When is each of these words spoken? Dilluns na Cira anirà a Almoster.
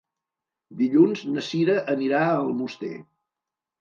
Dilluns 0.79 1.21
na 1.35 1.45
Cira 1.49 1.77
anirà 1.97 2.23
a 2.31 2.35
Almoster. 2.47 2.95